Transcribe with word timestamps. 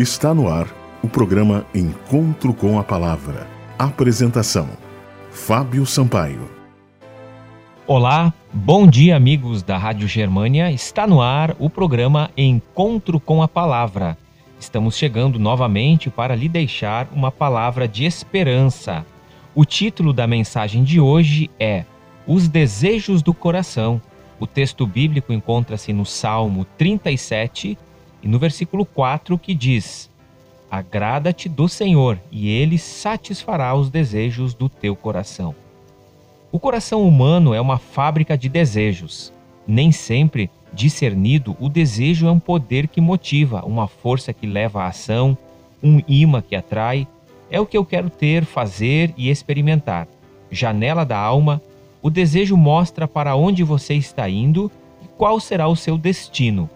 Está 0.00 0.32
no 0.32 0.48
ar 0.48 0.66
o 1.02 1.08
programa 1.10 1.66
Encontro 1.74 2.54
com 2.54 2.78
a 2.78 2.82
Palavra. 2.82 3.46
Apresentação: 3.78 4.66
Fábio 5.30 5.84
Sampaio. 5.84 6.50
Olá, 7.86 8.32
bom 8.50 8.86
dia, 8.86 9.14
amigos 9.14 9.62
da 9.62 9.76
Rádio 9.76 10.08
Germânia. 10.08 10.72
Está 10.72 11.06
no 11.06 11.20
ar 11.20 11.54
o 11.58 11.68
programa 11.68 12.30
Encontro 12.34 13.20
com 13.20 13.42
a 13.42 13.46
Palavra. 13.46 14.16
Estamos 14.58 14.96
chegando 14.96 15.38
novamente 15.38 16.08
para 16.08 16.34
lhe 16.34 16.48
deixar 16.48 17.06
uma 17.12 17.30
palavra 17.30 17.86
de 17.86 18.06
esperança. 18.06 19.04
O 19.54 19.66
título 19.66 20.14
da 20.14 20.26
mensagem 20.26 20.82
de 20.82 20.98
hoje 20.98 21.50
é 21.60 21.84
Os 22.26 22.48
Desejos 22.48 23.20
do 23.20 23.34
Coração. 23.34 24.00
O 24.38 24.46
texto 24.46 24.86
bíblico 24.86 25.30
encontra-se 25.30 25.92
no 25.92 26.06
Salmo 26.06 26.64
37 26.78 27.76
e 28.22 28.28
no 28.28 28.38
versículo 28.38 28.84
4 28.84 29.38
que 29.38 29.54
diz: 29.54 30.10
Agrada-te 30.70 31.48
do 31.48 31.68
Senhor, 31.68 32.18
e 32.30 32.48
ele 32.48 32.78
satisfará 32.78 33.74
os 33.74 33.90
desejos 33.90 34.54
do 34.54 34.68
teu 34.68 34.94
coração. 34.94 35.54
O 36.52 36.58
coração 36.58 37.06
humano 37.06 37.54
é 37.54 37.60
uma 37.60 37.78
fábrica 37.78 38.36
de 38.36 38.48
desejos. 38.48 39.32
Nem 39.66 39.92
sempre 39.92 40.50
discernido, 40.72 41.56
o 41.60 41.68
desejo 41.68 42.26
é 42.26 42.30
um 42.30 42.40
poder 42.40 42.88
que 42.88 43.00
motiva, 43.00 43.64
uma 43.64 43.86
força 43.86 44.32
que 44.32 44.46
leva 44.46 44.82
à 44.82 44.88
ação, 44.88 45.36
um 45.82 46.00
imã 46.06 46.42
que 46.42 46.56
atrai. 46.56 47.06
É 47.50 47.60
o 47.60 47.66
que 47.66 47.76
eu 47.76 47.84
quero 47.84 48.10
ter, 48.10 48.44
fazer 48.44 49.12
e 49.16 49.28
experimentar. 49.28 50.06
Janela 50.50 51.04
da 51.04 51.18
alma, 51.18 51.60
o 52.02 52.10
desejo 52.10 52.56
mostra 52.56 53.06
para 53.06 53.36
onde 53.36 53.62
você 53.62 53.94
está 53.94 54.28
indo 54.28 54.70
e 55.02 55.06
qual 55.16 55.38
será 55.40 55.68
o 55.68 55.76
seu 55.76 55.98
destino 55.98 56.70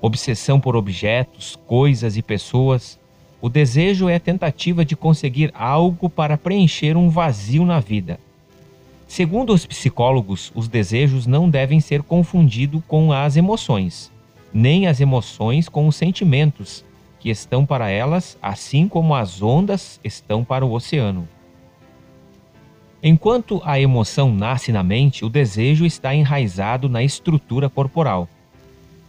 obsessão 0.00 0.58
por 0.58 0.76
objetos, 0.76 1.58
coisas 1.66 2.16
e 2.16 2.22
pessoas. 2.22 2.98
O 3.40 3.48
desejo 3.48 4.08
é 4.08 4.16
a 4.16 4.20
tentativa 4.20 4.84
de 4.84 4.96
conseguir 4.96 5.50
algo 5.54 6.08
para 6.08 6.38
preencher 6.38 6.96
um 6.96 7.08
vazio 7.08 7.64
na 7.64 7.80
vida. 7.80 8.18
Segundo 9.06 9.52
os 9.52 9.66
psicólogos, 9.66 10.52
os 10.54 10.68
desejos 10.68 11.26
não 11.26 11.50
devem 11.50 11.80
ser 11.80 12.02
confundidos 12.02 12.82
com 12.86 13.12
as 13.12 13.36
emoções, 13.36 14.10
nem 14.52 14.86
as 14.86 15.00
emoções 15.00 15.68
com 15.68 15.88
os 15.88 15.96
sentimentos, 15.96 16.84
que 17.18 17.28
estão 17.28 17.66
para 17.66 17.90
elas, 17.90 18.38
assim 18.40 18.88
como 18.88 19.14
as 19.14 19.42
ondas 19.42 20.00
estão 20.02 20.44
para 20.44 20.64
o 20.64 20.72
oceano. 20.72 21.28
Enquanto 23.02 23.60
a 23.64 23.80
emoção 23.80 24.32
nasce 24.32 24.70
na 24.70 24.82
mente, 24.82 25.24
o 25.24 25.28
desejo 25.28 25.86
está 25.86 26.14
enraizado 26.14 26.88
na 26.88 27.02
estrutura 27.02 27.68
corporal. 27.68 28.28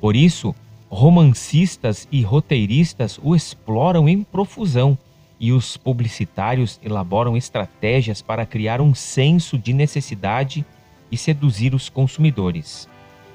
Por 0.00 0.16
isso, 0.16 0.54
romancistas 0.94 2.06
e 2.12 2.22
roteiristas 2.22 3.18
o 3.20 3.34
exploram 3.34 4.08
em 4.08 4.22
profusão 4.22 4.96
e 5.40 5.50
os 5.50 5.76
publicitários 5.76 6.78
elaboram 6.84 7.36
estratégias 7.36 8.22
para 8.22 8.46
criar 8.46 8.80
um 8.80 8.94
senso 8.94 9.58
de 9.58 9.72
necessidade 9.72 10.64
e 11.10 11.16
seduzir 11.16 11.74
os 11.74 11.88
consumidores. 11.88 12.88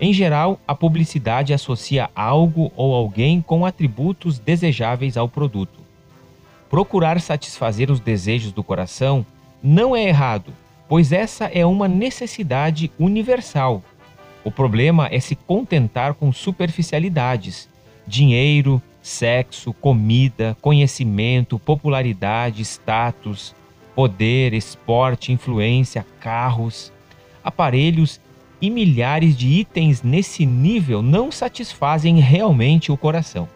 Em 0.00 0.12
geral, 0.12 0.60
a 0.66 0.76
publicidade 0.76 1.52
associa 1.52 2.08
algo 2.14 2.70
ou 2.76 2.94
alguém 2.94 3.42
com 3.42 3.66
atributos 3.66 4.38
desejáveis 4.38 5.16
ao 5.16 5.28
produto. 5.28 5.80
Procurar 6.70 7.20
satisfazer 7.20 7.90
os 7.90 7.98
desejos 7.98 8.52
do 8.52 8.62
coração 8.62 9.26
não 9.60 9.96
é 9.96 10.04
errado, 10.04 10.52
pois 10.88 11.10
essa 11.10 11.46
é 11.46 11.66
uma 11.66 11.88
necessidade 11.88 12.92
universal 12.96 13.82
o 14.42 14.50
problema 14.50 15.08
é 15.10 15.20
se 15.20 15.34
contentar 15.34 16.14
com 16.14 16.32
superficialidades: 16.32 17.68
dinheiro, 18.06 18.82
sexo, 19.02 19.72
comida, 19.72 20.56
conhecimento, 20.60 21.58
popularidade, 21.58 22.62
status, 22.62 23.54
poder, 23.94 24.54
esporte, 24.54 25.32
influência, 25.32 26.06
carros, 26.20 26.92
aparelhos 27.44 28.20
e 28.60 28.70
milhares 28.70 29.36
de 29.36 29.48
itens 29.48 30.02
nesse 30.02 30.44
nível 30.44 31.02
não 31.02 31.32
satisfazem 31.32 32.18
realmente 32.20 32.92
o 32.92 32.96
coração. 32.96 33.48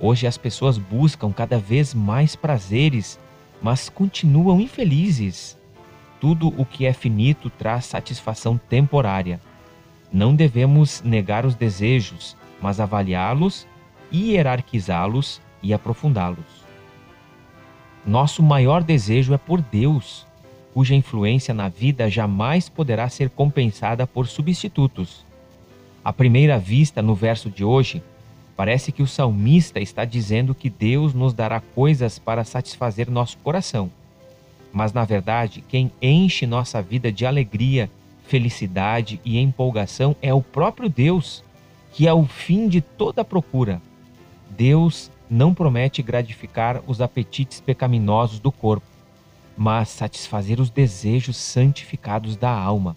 Hoje 0.00 0.26
as 0.26 0.38
pessoas 0.38 0.78
buscam 0.78 1.32
cada 1.32 1.58
vez 1.58 1.92
mais 1.92 2.36
prazeres, 2.36 3.18
mas 3.60 3.88
continuam 3.88 4.60
infelizes. 4.60 5.58
Tudo 6.20 6.48
o 6.56 6.64
que 6.64 6.84
é 6.84 6.92
finito 6.92 7.50
traz 7.50 7.86
satisfação 7.86 8.60
temporária. 8.68 9.40
Não 10.12 10.34
devemos 10.34 11.02
negar 11.02 11.44
os 11.44 11.54
desejos, 11.54 12.36
mas 12.60 12.80
avaliá-los, 12.80 13.66
hierarquizá-los 14.12 15.40
e 15.62 15.74
aprofundá-los. 15.74 16.66
Nosso 18.06 18.42
maior 18.42 18.82
desejo 18.82 19.34
é 19.34 19.38
por 19.38 19.60
Deus, 19.60 20.26
cuja 20.72 20.94
influência 20.94 21.52
na 21.52 21.68
vida 21.68 22.08
jamais 22.08 22.68
poderá 22.68 23.08
ser 23.08 23.28
compensada 23.28 24.06
por 24.06 24.26
substitutos. 24.26 25.24
À 26.02 26.12
primeira 26.12 26.58
vista, 26.58 27.02
no 27.02 27.14
verso 27.14 27.50
de 27.50 27.64
hoje, 27.64 28.02
parece 28.56 28.90
que 28.92 29.02
o 29.02 29.06
salmista 29.06 29.78
está 29.78 30.04
dizendo 30.04 30.54
que 30.54 30.70
Deus 30.70 31.12
nos 31.12 31.34
dará 31.34 31.60
coisas 31.60 32.18
para 32.18 32.44
satisfazer 32.44 33.10
nosso 33.10 33.36
coração. 33.38 33.90
Mas, 34.72 34.92
na 34.92 35.04
verdade, 35.04 35.62
quem 35.68 35.90
enche 36.00 36.46
nossa 36.46 36.80
vida 36.80 37.12
de 37.12 37.26
alegria 37.26 37.90
felicidade 38.28 39.20
e 39.24 39.38
empolgação 39.38 40.14
é 40.20 40.32
o 40.32 40.42
próprio 40.42 40.88
Deus, 40.88 41.42
que 41.92 42.06
é 42.06 42.12
o 42.12 42.24
fim 42.26 42.68
de 42.68 42.80
toda 42.80 43.24
procura. 43.24 43.80
Deus 44.50 45.10
não 45.28 45.54
promete 45.54 46.02
gratificar 46.02 46.82
os 46.86 47.00
apetites 47.00 47.60
pecaminosos 47.60 48.38
do 48.38 48.52
corpo, 48.52 48.86
mas 49.56 49.88
satisfazer 49.88 50.60
os 50.60 50.70
desejos 50.70 51.36
santificados 51.36 52.36
da 52.36 52.50
alma. 52.50 52.96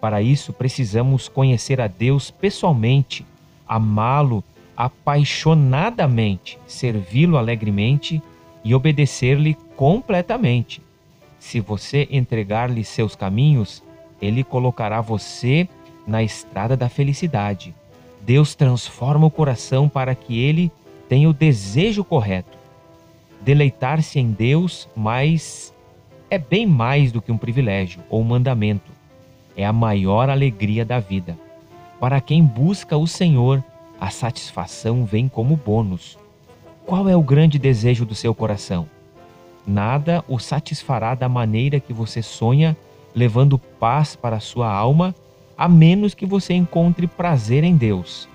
Para 0.00 0.20
isso, 0.20 0.52
precisamos 0.52 1.28
conhecer 1.28 1.80
a 1.80 1.86
Deus 1.86 2.30
pessoalmente, 2.30 3.24
amá-lo 3.68 4.42
apaixonadamente, 4.76 6.58
servi-lo 6.66 7.36
alegremente 7.36 8.20
e 8.64 8.74
obedecer-lhe 8.74 9.54
completamente. 9.76 10.82
Se 11.38 11.60
você 11.60 12.08
entregar-lhe 12.10 12.82
seus 12.82 13.14
caminhos, 13.14 13.82
ele 14.20 14.44
colocará 14.44 15.00
você 15.00 15.68
na 16.06 16.22
estrada 16.22 16.76
da 16.76 16.88
felicidade. 16.88 17.74
Deus 18.20 18.54
transforma 18.54 19.26
o 19.26 19.30
coração 19.30 19.88
para 19.88 20.14
que 20.14 20.38
ele 20.38 20.70
tenha 21.08 21.28
o 21.28 21.32
desejo 21.32 22.02
correto. 22.04 22.56
Deleitar-se 23.42 24.18
em 24.18 24.30
Deus, 24.30 24.88
mas 24.96 25.74
é 26.30 26.38
bem 26.38 26.66
mais 26.66 27.12
do 27.12 27.20
que 27.20 27.30
um 27.30 27.36
privilégio 27.36 28.00
ou 28.08 28.22
um 28.22 28.24
mandamento. 28.24 28.90
É 29.56 29.64
a 29.64 29.72
maior 29.72 30.30
alegria 30.30 30.84
da 30.84 30.98
vida. 30.98 31.36
Para 32.00 32.20
quem 32.20 32.42
busca 32.42 32.96
o 32.96 33.06
Senhor, 33.06 33.62
a 34.00 34.10
satisfação 34.10 35.04
vem 35.04 35.28
como 35.28 35.56
bônus. 35.56 36.18
Qual 36.86 37.08
é 37.08 37.16
o 37.16 37.22
grande 37.22 37.58
desejo 37.58 38.04
do 38.04 38.14
seu 38.14 38.34
coração? 38.34 38.88
Nada 39.66 40.24
o 40.28 40.38
satisfará 40.38 41.14
da 41.14 41.28
maneira 41.28 41.80
que 41.80 41.92
você 41.92 42.20
sonha 42.20 42.76
levando 43.14 43.58
paz 43.58 44.16
para 44.16 44.40
sua 44.40 44.72
alma, 44.72 45.14
a 45.56 45.68
menos 45.68 46.14
que 46.14 46.26
você 46.26 46.52
encontre 46.52 47.06
prazer 47.06 47.62
em 47.62 47.76
Deus. 47.76 48.28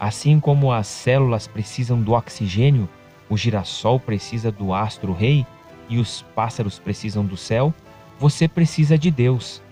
Assim 0.00 0.40
como 0.40 0.72
as 0.72 0.86
células 0.86 1.46
precisam 1.46 2.00
do 2.00 2.12
oxigênio, 2.12 2.88
o 3.28 3.36
girassol 3.36 4.00
precisa 4.00 4.50
do 4.50 4.72
astro-rei 4.72 5.46
e 5.88 5.98
os 5.98 6.22
pássaros 6.34 6.78
precisam 6.78 7.24
do 7.24 7.36
céu, 7.36 7.72
você 8.18 8.48
precisa 8.48 8.98
de 8.98 9.10
Deus. 9.10 9.62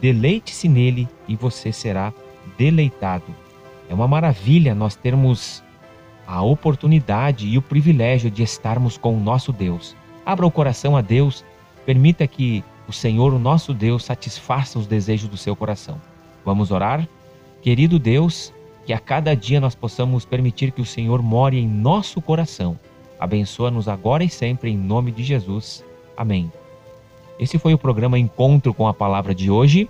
Deleite-se 0.00 0.68
nele 0.68 1.08
e 1.28 1.36
você 1.36 1.72
será 1.72 2.12
deleitado. 2.58 3.34
É 3.88 3.94
uma 3.94 4.08
maravilha 4.08 4.74
nós 4.74 4.96
termos 4.96 5.62
a 6.26 6.42
oportunidade 6.42 7.46
e 7.46 7.58
o 7.58 7.62
privilégio 7.62 8.30
de 8.30 8.42
estarmos 8.42 8.96
com 8.96 9.16
o 9.16 9.20
nosso 9.20 9.52
Deus. 9.52 9.96
Abra 10.24 10.46
o 10.46 10.50
coração 10.50 10.96
a 10.96 11.00
Deus, 11.00 11.44
permita 11.84 12.26
que 12.26 12.64
o 12.88 12.92
Senhor, 12.92 13.32
o 13.32 13.38
nosso 13.38 13.72
Deus, 13.72 14.04
satisfaça 14.04 14.78
os 14.78 14.86
desejos 14.86 15.28
do 15.28 15.36
seu 15.36 15.54
coração. 15.54 16.00
Vamos 16.44 16.70
orar? 16.70 17.08
Querido 17.60 17.98
Deus, 17.98 18.52
que 18.84 18.92
a 18.92 18.98
cada 18.98 19.34
dia 19.34 19.60
nós 19.60 19.74
possamos 19.74 20.24
permitir 20.24 20.72
que 20.72 20.80
o 20.80 20.86
Senhor 20.86 21.22
more 21.22 21.56
em 21.56 21.68
nosso 21.68 22.20
coração. 22.20 22.78
Abençoa-nos 23.18 23.88
agora 23.88 24.24
e 24.24 24.28
sempre, 24.28 24.70
em 24.70 24.76
nome 24.76 25.12
de 25.12 25.22
Jesus. 25.22 25.84
Amém. 26.16 26.50
Esse 27.38 27.58
foi 27.58 27.72
o 27.72 27.78
programa 27.78 28.18
Encontro 28.18 28.74
com 28.74 28.88
a 28.88 28.94
Palavra 28.94 29.34
de 29.34 29.50
hoje. 29.50 29.88